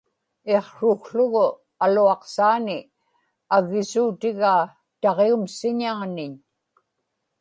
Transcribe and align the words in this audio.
iqsrukługu 0.55 1.47
aluaqsaani 1.85 2.77
aggisuutigaa 3.57 4.61
taġium 5.01 5.43
siñaaniñ 5.57 6.33